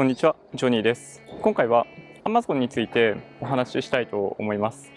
[0.00, 1.20] こんにちは、ジョニーです。
[1.42, 1.86] 今回は
[2.24, 4.90] Amazon についてお話ししたいと思います。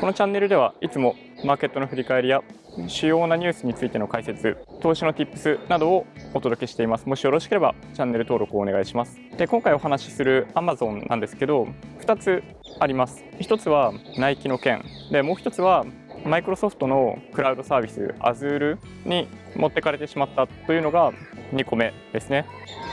[0.00, 2.40] このチャンネルではいつもマーケットの振り返りや
[2.88, 7.06] 主要なニュースについての解説、投資の Tips などをお届けしています。
[7.06, 9.20] もしよろしければチャンネル登録をお願いします。
[9.36, 11.68] で、今回お話しする Amazon なんですけど、
[12.00, 12.42] 2つ
[12.80, 13.22] あります。
[13.38, 15.84] 1つはナイキの件、で、もう1つは
[16.24, 21.12] マイクロソフトのクラウドサービス Azure に持ってかれてしまったというのが
[21.52, 22.46] 2個目ですね。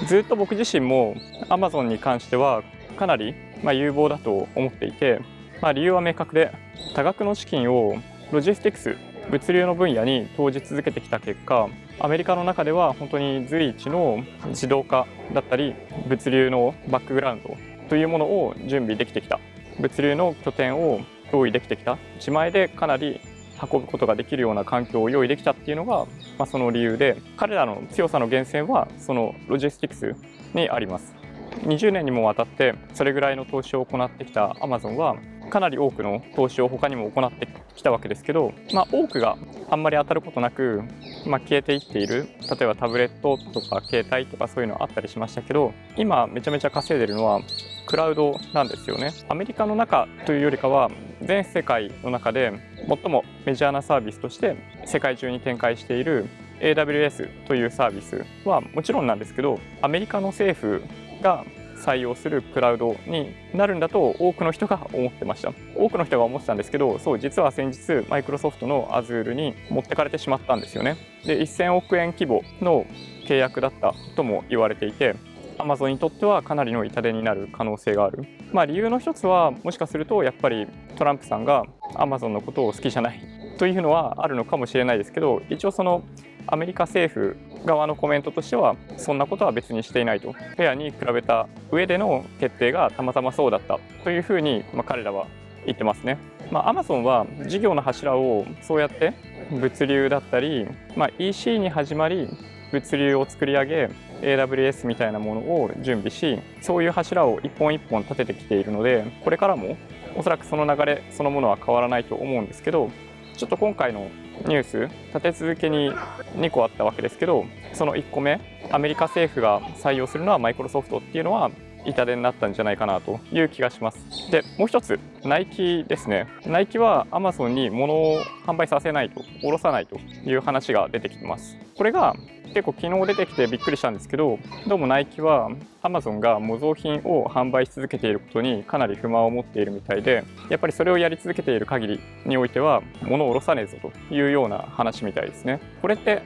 [0.08, 1.16] ずっと僕自身も
[1.50, 2.64] Amazon に関しては
[2.98, 5.22] かなりまあ有望だと思っていて、
[5.62, 6.52] まあ、理由は明確で
[6.96, 7.98] 多額の資金を
[8.32, 8.98] ロジスティクス
[9.30, 15.76] 物流の分野に投じ続けてきた結果アメリカの中では本当に随一の自動化だったり
[16.08, 17.58] 物流のバックグラウンド
[17.90, 19.40] というものを準備できてきた
[19.80, 21.02] 物流の拠点を
[21.32, 21.98] 用意できてきた。
[22.16, 23.20] 自前でかなり
[23.62, 26.06] 運ぶことができるような環境を用意できたっていうのが、
[26.38, 30.16] まあ、その理由で彼らの強さの源泉はそのロジスティクス
[30.54, 31.19] にあります。
[31.64, 35.16] 20年にもわたってそれぐらいの投資を行ってきたアマゾンは
[35.50, 39.38] かなり多くの投資を他にも行ってきたわけですけど、まあ、多くが
[39.70, 40.84] あんまり当たることなく、
[41.26, 42.28] まあ、消えていっている。
[42.50, 47.42] 例えばタブレットとか携帯とかそういうのあったりしましたけど今めちゃめちゃ稼いでるのは
[47.86, 49.12] クラウドなんですよね。
[49.28, 50.90] アメリカの中というよりかは
[51.22, 52.54] 全世界の中で
[52.88, 56.28] 最もメジャーなサービスとして世界中に展開している
[56.60, 60.84] AWS というサービスはもちろんなんですけどアメリカの政府
[61.22, 61.46] が
[61.80, 72.86] 採用するクラウドになるんだと多くの人が思ってました多くの人が思ってたんですけどそう実は先日マイクロソフトの Azure に持ってかれてしまったんですよねで1000億円規模の
[73.26, 75.16] 契約だったとも言われていて
[75.60, 78.24] Amazon にとってはかなりの痛手になる可能性がある。
[78.54, 81.66] まあ理由の一つはもしかするとやっぱりトランプさんが
[81.96, 83.22] Amazon のことを好きじゃない
[83.60, 86.04] というのはあるのかもしれないですけど一応その
[86.52, 95.28] アメリカ政府側のコメントとしてはそんなことは別にしていないとフェアに比べた上での決定がたまたまそうだったというふうに、まあ、彼らは
[95.66, 96.18] 言ってますね。
[96.52, 99.14] まあ、Amazon は事業の柱をそうやって
[99.52, 100.66] 物流だったり、
[100.96, 102.28] まあ、EC に始まり
[102.72, 103.90] 物流を作り上げ
[104.22, 109.78] AWS みたいなものを準備しそういう柱を一本一本立ててきているのでこれからも
[110.16, 112.90] おそらくその流れそのものは変わらないと思うんですけど
[113.40, 114.10] ちょっと今回の
[114.48, 115.94] ニュース立て続けに
[116.36, 121.50] 2個あったわけですけどその1個目アメリカ政府が採用するのはマイクロソフトっていうのは
[121.86, 124.30] 痛手になったんじゃないかなという気がします。
[124.30, 126.28] でもう一つナイキですね。
[126.46, 131.56] ナイキはアマゾンに物を販売させないと下ろさないという話が出てきてます。
[131.80, 132.14] これが
[132.48, 135.50] 結構昨日出てきてびっくりしたんですけどどうもナイキは
[135.82, 145.62] アマゾンが模造品を販売し続けていることにかなり不満を持っているみたいでやっぱりそれをやり続けている限りにおいては物を下ろさねえぞというような話みたいですね。
[145.82, 146.22] これって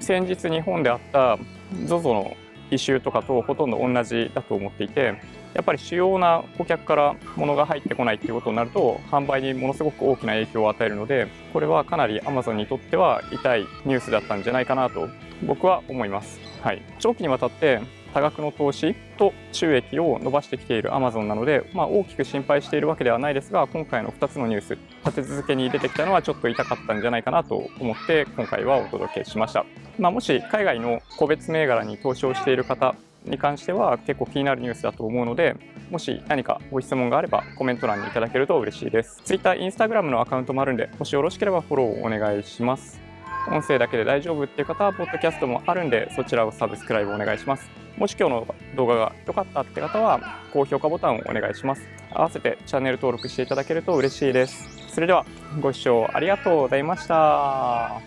[0.00, 1.38] 先日日本であった
[1.84, 2.36] ZOZO の
[2.70, 5.14] イシューとかとほとんど同じだと思っていて
[5.54, 15.08] やっぱり主要な顧客から物が入ってこないっていうことになると販売にものすごく大きな影響を与えるのでこれはかなり Amazon にとっては痛いニュースだったんじゃないかなと
[15.46, 17.80] 僕は思います、はい、長期にわたって
[18.12, 29.64] 多額の投資と収益を伸ばしてきている Amazon なので、まあ、大きく心配しているわけではないですが今回の2つのニュース立て続けに出てきたのはちょっと痛かったんじゃないかなと思って今回はお届けしました、
[29.98, 35.56] まあ、もし海外の個別銘柄に投資をしている方に関しては結構気になるニュースだと思うので
[35.90, 39.20] もし何かご質問があればコメント欄にいただけると嬉しいです。
[39.24, 43.00] Twitter、Instagram のアカウントもあるんでもしよろしければフォローをお願いします。
[43.48, 47.85] 音声だけで大丈夫っていう方はポッドキャストもあるんでそちらをサブスクライブお願いします。
[47.96, 50.20] もし今日の動画が良かったって方は
[50.52, 51.82] 高評価ボタンをお願いします。
[52.12, 54.68] 合わせてチャンネル登録していただけると嬉しいです。
[54.88, 55.24] それでは
[55.60, 58.00] ご視聴ありがとうございました。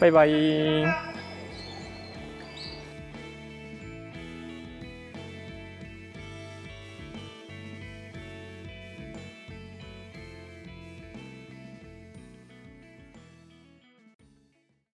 [0.00, 1.13] バイバイ。